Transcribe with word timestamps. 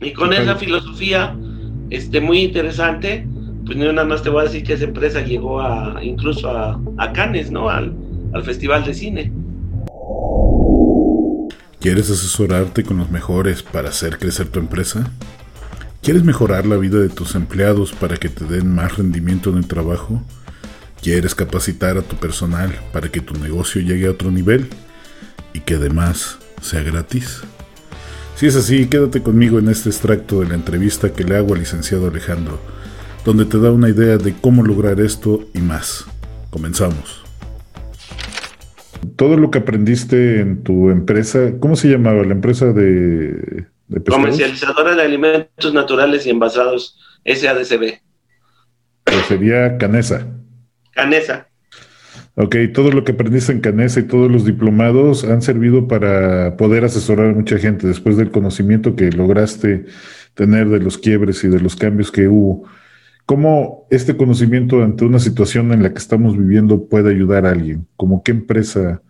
Y 0.00 0.12
con 0.12 0.32
esa 0.32 0.56
filosofía 0.56 1.36
este, 1.90 2.20
muy 2.20 2.40
interesante, 2.40 3.26
pues 3.66 3.76
no 3.76 3.92
nada 3.92 4.06
más 4.06 4.22
te 4.22 4.30
voy 4.30 4.40
a 4.40 4.44
decir 4.44 4.64
que 4.64 4.72
esa 4.72 4.84
empresa 4.84 5.20
llegó 5.20 5.60
a 5.60 6.02
incluso 6.02 6.48
a, 6.50 6.80
a 6.96 7.12
Cannes, 7.12 7.50
¿no? 7.50 7.68
Al, 7.68 7.94
al 8.32 8.42
Festival 8.42 8.84
de 8.84 8.94
Cine. 8.94 9.32
¿Quieres 11.80 12.10
asesorarte 12.10 12.82
con 12.82 12.98
los 12.98 13.10
mejores 13.10 13.62
para 13.62 13.88
hacer 13.88 14.18
crecer 14.18 14.48
tu 14.48 14.58
empresa? 14.58 15.10
¿Quieres 16.02 16.24
mejorar 16.24 16.66
la 16.66 16.76
vida 16.76 16.98
de 16.98 17.10
tus 17.10 17.34
empleados 17.34 17.92
para 17.92 18.16
que 18.16 18.30
te 18.30 18.44
den 18.44 18.74
más 18.74 18.96
rendimiento 18.96 19.50
en 19.50 19.58
el 19.58 19.66
trabajo? 19.66 20.22
¿Quieres 21.02 21.34
capacitar 21.34 21.98
a 21.98 22.02
tu 22.02 22.16
personal 22.16 22.74
para 22.92 23.10
que 23.10 23.20
tu 23.20 23.34
negocio 23.34 23.82
llegue 23.82 24.06
a 24.06 24.10
otro 24.10 24.30
nivel 24.30 24.68
y 25.52 25.60
que 25.60 25.74
además 25.74 26.38
sea 26.60 26.82
gratis? 26.82 27.42
Si 28.40 28.46
es 28.46 28.56
así, 28.56 28.88
quédate 28.88 29.22
conmigo 29.22 29.58
en 29.58 29.68
este 29.68 29.90
extracto 29.90 30.40
de 30.40 30.48
la 30.48 30.54
entrevista 30.54 31.12
que 31.12 31.24
le 31.24 31.36
hago 31.36 31.52
al 31.52 31.60
licenciado 31.60 32.08
Alejandro, 32.08 32.58
donde 33.22 33.44
te 33.44 33.60
da 33.60 33.70
una 33.70 33.90
idea 33.90 34.16
de 34.16 34.32
cómo 34.32 34.62
lograr 34.62 34.98
esto 34.98 35.44
y 35.52 35.58
más. 35.58 36.06
Comenzamos. 36.48 37.22
Todo 39.16 39.36
lo 39.36 39.50
que 39.50 39.58
aprendiste 39.58 40.40
en 40.40 40.62
tu 40.62 40.88
empresa, 40.88 41.52
¿cómo 41.60 41.76
se 41.76 41.88
llamaba 41.88 42.22
la 42.22 42.32
empresa 42.32 42.72
de, 42.72 43.66
de 43.88 44.04
Comercializadora 44.08 44.94
de 44.94 45.02
alimentos 45.02 45.74
naturales 45.74 46.24
y 46.24 46.30
envasados, 46.30 46.98
SADCB. 47.26 48.00
sería 49.28 49.76
Canesa. 49.76 50.26
Canesa. 50.92 51.49
Ok, 52.36 52.56
todo 52.72 52.92
lo 52.92 53.04
que 53.04 53.12
aprendiste 53.12 53.52
en 53.52 53.60
Canesa 53.60 54.00
y 54.00 54.04
todos 54.04 54.30
los 54.30 54.44
diplomados 54.44 55.24
han 55.24 55.42
servido 55.42 55.88
para 55.88 56.56
poder 56.56 56.84
asesorar 56.84 57.30
a 57.30 57.34
mucha 57.34 57.58
gente 57.58 57.86
después 57.86 58.16
del 58.16 58.30
conocimiento 58.30 58.94
que 58.94 59.10
lograste 59.10 59.86
tener 60.34 60.68
de 60.68 60.78
los 60.78 60.96
quiebres 60.96 61.42
y 61.44 61.48
de 61.48 61.60
los 61.60 61.76
cambios 61.76 62.10
que 62.10 62.28
hubo. 62.28 62.68
¿Cómo 63.26 63.86
este 63.90 64.16
conocimiento 64.16 64.82
ante 64.82 65.04
una 65.04 65.18
situación 65.18 65.72
en 65.72 65.82
la 65.82 65.92
que 65.92 65.98
estamos 65.98 66.36
viviendo 66.36 66.88
puede 66.88 67.10
ayudar 67.10 67.46
a 67.46 67.50
alguien? 67.50 67.86
¿Cómo 67.96 68.22
qué 68.22 68.32
empresa 68.32 69.02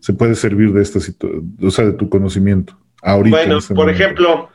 se 0.00 0.12
puede 0.12 0.34
servir 0.34 0.72
de 0.72 0.82
esta 0.82 1.00
situación, 1.00 1.56
o 1.62 1.70
sea, 1.70 1.86
de 1.86 1.92
tu 1.92 2.08
conocimiento? 2.08 2.78
Ahorita, 3.02 3.36
bueno, 3.36 3.58
este 3.58 3.74
por 3.74 3.90
ejemplo, 3.90 4.48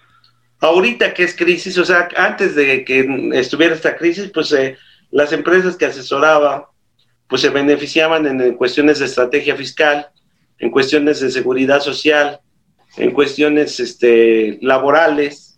ahorita 0.59 1.13
que 1.13 1.23
es 1.23 1.35
crisis, 1.35 1.77
o 1.77 1.85
sea, 1.85 2.07
antes 2.15 2.55
de 2.55 2.85
que 2.85 3.31
estuviera 3.33 3.75
esta 3.75 3.95
crisis, 3.95 4.31
pues 4.33 4.51
eh, 4.51 4.77
las 5.11 5.31
empresas 5.31 5.75
que 5.75 5.85
asesoraba, 5.85 6.69
pues 7.33 7.41
se 7.41 7.49
beneficiaban 7.49 8.27
en, 8.27 8.53
cuestiones 8.53 8.99
de 8.99 9.05
estrategia 9.05 9.55
fiscal, 9.55 10.07
en 10.59 10.69
cuestiones 10.69 11.19
de 11.19 11.31
seguridad 11.31 11.79
social, 11.79 12.39
en 12.95 13.09
cuestiones 13.09 13.79
este, 13.79 14.59
laborales, 14.61 15.57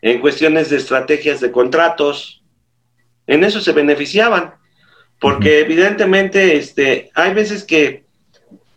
en 0.00 0.20
cuestiones 0.20 0.70
de 0.70 0.76
estrategias 0.76 1.40
de 1.40 1.50
contratos, 1.50 2.40
en 3.26 3.42
eso 3.42 3.60
se 3.60 3.72
beneficiaban, 3.72 4.54
porque 5.18 5.58
evidentemente 5.58 6.56
este, 6.56 7.10
hay 7.14 7.34
veces 7.34 7.64
que 7.64 8.04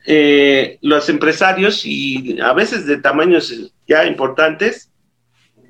eh, 0.08 0.80
los 0.82 1.10
empresarios 1.10 1.86
y 1.86 2.42
a 2.42 2.54
veces 2.54 2.88
de 2.88 2.98
tamaños 2.98 3.72
ya 3.88 4.06
importantes, 4.06 4.92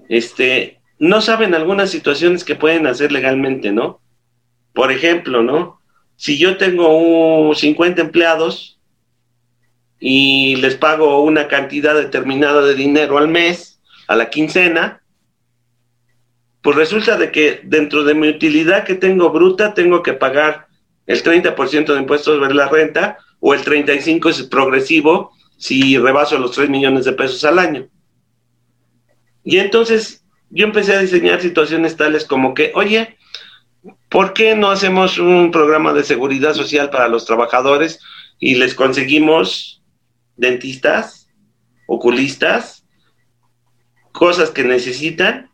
este, 0.07 0.79
no 0.99 1.19
saben 1.19 1.53
algunas 1.53 1.89
situaciones 1.89 2.45
que 2.45 2.55
pueden 2.55 2.87
hacer 2.87 3.11
legalmente, 3.11 3.73
¿no? 3.73 3.99
Por 4.71 4.93
ejemplo, 4.93 5.43
¿no? 5.43 5.78
Si 6.19 6.37
yo 6.37 6.57
tengo 6.57 7.55
50 7.55 8.01
empleados 8.01 8.77
y 10.01 10.57
les 10.57 10.75
pago 10.75 11.23
una 11.23 11.47
cantidad 11.47 11.95
determinada 11.95 12.61
de 12.61 12.75
dinero 12.75 13.17
al 13.17 13.29
mes, 13.29 13.79
a 14.05 14.17
la 14.17 14.29
quincena, 14.29 15.01
pues 16.61 16.75
resulta 16.75 17.15
de 17.15 17.31
que 17.31 17.61
dentro 17.63 18.03
de 18.03 18.15
mi 18.15 18.27
utilidad 18.27 18.83
que 18.83 18.95
tengo 18.95 19.29
bruta 19.29 19.73
tengo 19.73 20.03
que 20.03 20.11
pagar 20.11 20.67
el 21.07 21.23
30% 21.23 21.93
de 21.93 21.99
impuestos 22.01 22.35
sobre 22.35 22.53
la 22.53 22.67
renta 22.67 23.19
o 23.39 23.53
el 23.53 23.61
35 23.61 24.27
es 24.27 24.43
progresivo 24.43 25.31
si 25.57 25.97
rebaso 25.97 26.37
los 26.37 26.51
3 26.51 26.69
millones 26.69 27.05
de 27.05 27.13
pesos 27.13 27.45
al 27.45 27.59
año. 27.59 27.87
Y 29.45 29.59
entonces 29.59 30.25
yo 30.49 30.65
empecé 30.65 30.95
a 30.95 30.99
diseñar 30.99 31.41
situaciones 31.41 31.95
tales 31.95 32.25
como 32.25 32.53
que, 32.53 32.73
oye, 32.75 33.15
¿por 34.09 34.33
qué 34.33 34.55
no 34.55 34.69
hacemos 34.69 35.17
un 35.17 35.51
programa 35.51 35.93
de 35.93 36.03
seguridad 36.03 36.53
social 36.53 36.89
para 36.89 37.07
los 37.07 37.25
trabajadores 37.25 37.99
y 38.39 38.55
les 38.55 38.73
conseguimos 38.73 39.81
dentistas, 40.35 41.29
oculistas, 41.87 42.85
cosas 44.11 44.51
que 44.51 44.63
necesitan, 44.63 45.51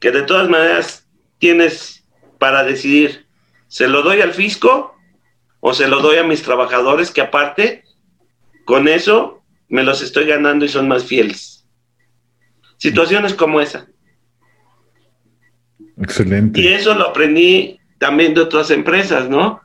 que 0.00 0.10
de 0.10 0.22
todas 0.22 0.48
maneras 0.48 1.08
tienes 1.38 2.04
para 2.38 2.64
decidir, 2.64 3.26
¿se 3.68 3.88
lo 3.88 4.02
doy 4.02 4.20
al 4.20 4.34
fisco 4.34 4.94
o 5.60 5.74
se 5.74 5.88
lo 5.88 6.00
doy 6.00 6.18
a 6.18 6.24
mis 6.24 6.42
trabajadores 6.42 7.10
que 7.10 7.20
aparte, 7.20 7.84
con 8.64 8.88
eso 8.88 9.42
me 9.68 9.82
los 9.82 10.02
estoy 10.02 10.26
ganando 10.26 10.64
y 10.64 10.68
son 10.68 10.88
más 10.88 11.04
fieles. 11.04 11.66
Situaciones 12.76 13.34
como 13.34 13.60
esa. 13.60 13.88
Excelente. 16.00 16.60
Y 16.60 16.68
eso 16.68 16.94
lo 16.94 17.08
aprendí 17.08 17.78
también 17.98 18.34
de 18.34 18.40
otras 18.40 18.70
empresas, 18.70 19.28
¿no? 19.28 19.60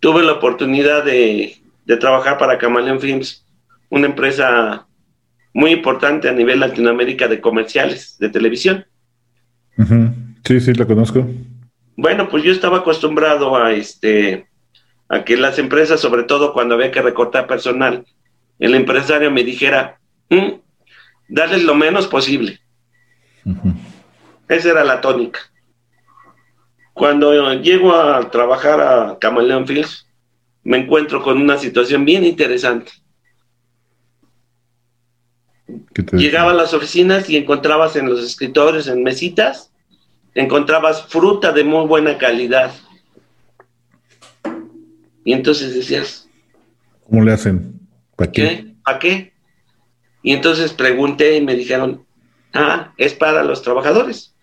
Tuve 0.00 0.22
la 0.22 0.32
oportunidad 0.32 1.04
de, 1.04 1.56
trabajar 2.00 2.38
para 2.38 2.58
Camaleón 2.58 3.00
Films, 3.00 3.44
una 3.88 4.06
empresa 4.06 4.86
muy 5.54 5.70
importante 5.70 6.28
a 6.28 6.32
nivel 6.32 6.60
Latinoamérica 6.60 7.28
de 7.28 7.40
comerciales, 7.40 8.16
de 8.18 8.28
televisión. 8.28 8.84
Sí, 10.44 10.60
sí, 10.60 10.74
la 10.74 10.86
conozco. 10.86 11.26
Bueno, 11.96 12.28
pues 12.28 12.42
yo 12.42 12.52
estaba 12.52 12.78
acostumbrado 12.78 13.56
a 13.56 13.72
este 13.72 14.46
a 15.08 15.24
que 15.24 15.36
las 15.36 15.58
empresas, 15.58 16.00
sobre 16.00 16.24
todo 16.24 16.52
cuando 16.52 16.74
había 16.74 16.90
que 16.90 17.00
recortar 17.00 17.46
personal, 17.46 18.04
el 18.58 18.74
empresario 18.74 19.30
me 19.30 19.44
dijera, 19.44 19.98
mm, 20.30 20.54
darles 21.28 21.62
lo 21.62 21.74
menos 21.74 22.08
posible. 22.08 22.60
Esa 24.48 24.70
era 24.70 24.84
la 24.84 25.00
tónica. 25.00 25.40
Cuando 26.96 27.52
llego 27.52 27.92
a 27.92 28.30
trabajar 28.30 28.80
a 28.80 29.18
Camaleón 29.18 29.66
Fields, 29.66 30.06
me 30.64 30.78
encuentro 30.78 31.22
con 31.22 31.36
una 31.36 31.58
situación 31.58 32.06
bien 32.06 32.24
interesante. 32.24 32.90
Llegaba 36.12 36.52
a 36.52 36.54
las 36.54 36.72
oficinas 36.72 37.28
y 37.28 37.36
encontrabas 37.36 37.96
en 37.96 38.08
los 38.08 38.24
escritorios, 38.24 38.88
en 38.88 39.02
mesitas, 39.02 39.70
encontrabas 40.34 41.06
fruta 41.08 41.52
de 41.52 41.64
muy 41.64 41.86
buena 41.86 42.16
calidad 42.16 42.72
y 45.22 45.34
entonces 45.34 45.74
decías, 45.74 46.26
¿cómo 47.06 47.22
le 47.22 47.32
hacen? 47.34 47.78
¿Para 48.16 48.32
qué? 48.32 48.74
¿Para 48.82 48.98
qué? 48.98 49.34
Y 50.22 50.32
entonces 50.32 50.72
pregunté 50.72 51.36
y 51.36 51.42
me 51.42 51.56
dijeron, 51.56 52.06
ah, 52.54 52.94
es 52.96 53.12
para 53.12 53.44
los 53.44 53.60
trabajadores 53.60 54.34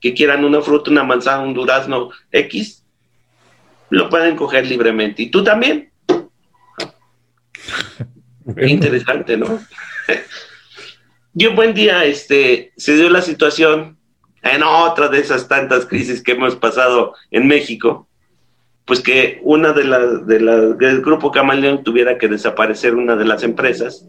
que 0.00 0.14
quieran 0.14 0.44
una 0.44 0.62
fruta, 0.62 0.90
una 0.90 1.04
manzana, 1.04 1.42
un 1.42 1.54
durazno 1.54 2.10
X, 2.32 2.84
lo 3.90 4.08
pueden 4.08 4.36
coger 4.36 4.66
libremente. 4.66 5.22
¿Y 5.22 5.30
tú 5.30 5.44
también? 5.44 5.90
Interesante, 8.56 9.36
¿no? 9.36 9.60
y 11.34 11.46
un 11.46 11.54
buen 11.54 11.74
día 11.74 12.04
este, 12.04 12.72
se 12.76 12.96
dio 12.96 13.10
la 13.10 13.22
situación 13.22 13.98
en 14.42 14.62
otra 14.62 15.08
de 15.08 15.20
esas 15.20 15.46
tantas 15.48 15.86
crisis 15.86 16.22
que 16.22 16.32
hemos 16.32 16.56
pasado 16.56 17.14
en 17.30 17.46
México, 17.46 18.08
pues 18.86 19.00
que 19.00 19.38
una 19.42 19.72
de 19.72 19.84
las 19.84 20.26
de 20.26 20.40
la, 20.40 20.56
del 20.56 21.02
grupo 21.02 21.30
Camaleón 21.30 21.84
tuviera 21.84 22.18
que 22.18 22.26
desaparecer 22.26 22.94
una 22.94 23.16
de 23.16 23.26
las 23.26 23.42
empresas 23.42 24.06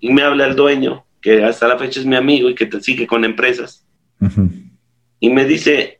y 0.00 0.12
me 0.12 0.22
habla 0.22 0.46
el 0.46 0.56
dueño 0.56 1.06
que 1.22 1.44
hasta 1.44 1.68
la 1.68 1.78
fecha 1.78 2.00
es 2.00 2.06
mi 2.06 2.16
amigo 2.16 2.50
y 2.50 2.54
que 2.54 2.66
te 2.66 2.80
sigue 2.80 3.06
con 3.06 3.24
empresas 3.24 3.86
y 5.20 5.30
me 5.30 5.44
dice 5.44 5.98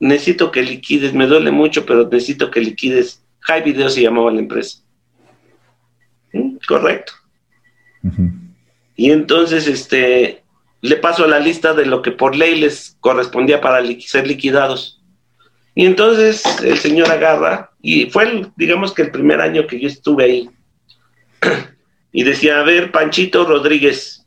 necesito 0.00 0.50
que 0.50 0.62
liquides 0.62 1.14
me 1.14 1.26
duele 1.26 1.50
mucho 1.50 1.86
pero 1.86 2.08
necesito 2.08 2.50
que 2.50 2.60
liquides 2.60 3.22
High 3.40 3.62
Video 3.62 3.88
se 3.88 4.02
llamaba 4.02 4.32
la 4.32 4.40
empresa. 4.40 4.80
¿Mm? 6.32 6.56
correcto. 6.66 7.12
Y 8.96 9.10
entonces 9.10 9.66
este 9.66 10.42
le 10.82 10.96
paso 10.96 11.26
la 11.26 11.38
lista 11.38 11.74
de 11.74 11.86
lo 11.86 12.02
que 12.02 12.12
por 12.12 12.36
ley 12.36 12.60
les 12.60 12.96
correspondía 13.00 13.60
para 13.60 13.84
ser 14.00 14.26
liquidados. 14.26 15.02
Y 15.74 15.84
entonces 15.84 16.42
el 16.62 16.78
señor 16.78 17.10
agarra, 17.10 17.70
y 17.82 18.08
fue, 18.10 18.46
digamos 18.56 18.94
que 18.94 19.02
el 19.02 19.10
primer 19.10 19.40
año 19.40 19.66
que 19.66 19.80
yo 19.80 19.88
estuve 19.88 20.24
ahí, 20.24 20.50
y 22.12 22.22
decía, 22.22 22.60
a 22.60 22.62
ver, 22.62 22.92
Panchito 22.92 23.44
Rodríguez, 23.44 24.26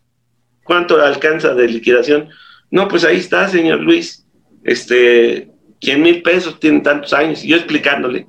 ¿cuánto 0.63 1.01
alcanza 1.01 1.55
de 1.55 1.67
liquidación? 1.67 2.29
No, 2.71 2.87
pues 2.87 3.03
ahí 3.03 3.17
está, 3.17 3.47
señor 3.47 3.79
Luis, 3.81 4.25
este, 4.63 5.49
100 5.81 6.01
mil 6.01 6.21
pesos, 6.21 6.59
tiene 6.59 6.81
tantos 6.81 7.13
años, 7.13 7.43
y 7.43 7.49
yo 7.49 7.57
explicándole, 7.57 8.25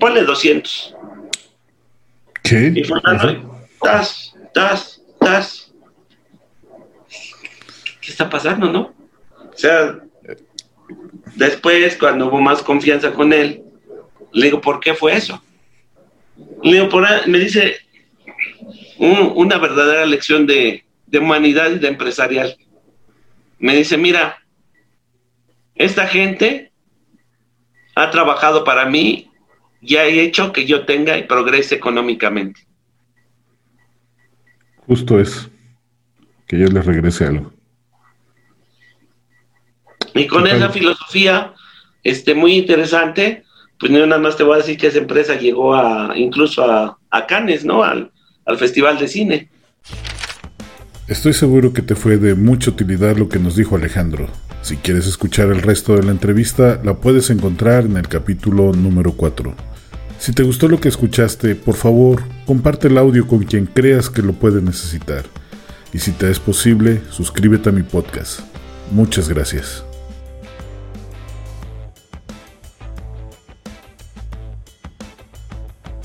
ponle 0.00 0.22
200. 0.22 0.94
¿Qué? 2.42 2.72
Y 2.74 2.84
Fernando, 2.84 3.66
tas, 3.80 4.34
tas, 4.52 5.02
tas. 5.18 5.72
está 8.06 8.28
pasando, 8.28 8.70
no? 8.70 8.94
O 9.38 9.56
sea, 9.56 9.98
después, 11.36 11.96
cuando 11.96 12.28
hubo 12.28 12.40
más 12.40 12.62
confianza 12.62 13.12
con 13.12 13.32
él, 13.32 13.62
le 14.32 14.46
digo, 14.46 14.60
¿por 14.60 14.80
qué 14.80 14.94
fue 14.94 15.14
eso? 15.14 15.42
Le 16.62 16.72
digo, 16.72 16.88
por 16.88 17.06
me 17.28 17.38
dice 17.38 17.76
una 18.98 19.58
verdadera 19.58 20.06
lección 20.06 20.46
de, 20.46 20.84
de 21.06 21.18
humanidad 21.18 21.70
y 21.70 21.78
de 21.78 21.88
empresarial. 21.88 22.56
Me 23.64 23.74
dice, 23.74 23.96
mira, 23.96 24.44
esta 25.74 26.06
gente 26.06 26.70
ha 27.94 28.10
trabajado 28.10 28.62
para 28.62 28.84
mí 28.84 29.30
y 29.80 29.96
ha 29.96 30.04
hecho 30.04 30.52
que 30.52 30.66
yo 30.66 30.84
tenga 30.84 31.16
y 31.16 31.22
progrese 31.22 31.74
económicamente. 31.74 32.60
Justo 34.86 35.18
es 35.18 35.48
que 36.46 36.58
yo 36.58 36.66
les 36.66 36.84
regrese 36.84 37.24
algo. 37.24 37.54
Y 40.12 40.26
con 40.26 40.46
esa 40.46 40.68
filosofía 40.68 41.54
este, 42.02 42.34
muy 42.34 42.56
interesante, 42.56 43.44
pues 43.80 43.90
nada 43.90 44.18
más 44.18 44.36
te 44.36 44.42
voy 44.42 44.56
a 44.56 44.58
decir 44.58 44.76
que 44.76 44.88
esa 44.88 44.98
empresa 44.98 45.36
llegó 45.36 45.74
a 45.74 46.12
incluso 46.14 46.70
a, 46.70 46.98
a 47.08 47.26
Cannes, 47.26 47.64
¿no? 47.64 47.82
Al, 47.82 48.12
al 48.44 48.58
Festival 48.58 48.98
de 48.98 49.08
Cine. 49.08 49.48
Estoy 51.06 51.34
seguro 51.34 51.74
que 51.74 51.82
te 51.82 51.94
fue 51.94 52.16
de 52.16 52.34
mucha 52.34 52.70
utilidad 52.70 53.18
lo 53.18 53.28
que 53.28 53.38
nos 53.38 53.56
dijo 53.56 53.76
Alejandro. 53.76 54.26
Si 54.62 54.78
quieres 54.78 55.06
escuchar 55.06 55.48
el 55.48 55.60
resto 55.60 55.94
de 55.96 56.02
la 56.02 56.12
entrevista, 56.12 56.80
la 56.82 56.94
puedes 56.94 57.28
encontrar 57.28 57.84
en 57.84 57.98
el 57.98 58.08
capítulo 58.08 58.72
número 58.72 59.12
4. 59.12 59.54
Si 60.18 60.32
te 60.32 60.42
gustó 60.42 60.66
lo 60.66 60.80
que 60.80 60.88
escuchaste, 60.88 61.56
por 61.56 61.74
favor, 61.74 62.22
comparte 62.46 62.88
el 62.88 62.96
audio 62.96 63.26
con 63.26 63.44
quien 63.44 63.66
creas 63.66 64.08
que 64.08 64.22
lo 64.22 64.32
puede 64.32 64.62
necesitar. 64.62 65.26
Y 65.92 65.98
si 65.98 66.10
te 66.12 66.30
es 66.30 66.40
posible, 66.40 67.02
suscríbete 67.10 67.68
a 67.68 67.72
mi 67.72 67.82
podcast. 67.82 68.40
Muchas 68.90 69.28
gracias. 69.28 69.84